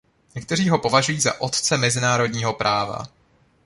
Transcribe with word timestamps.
Někteří 0.35 0.69
ho 0.69 0.79
považují 0.79 1.19
za 1.19 1.41
„otce 1.41 1.77
mezinárodního 1.77 2.53
práva“. 2.53 3.07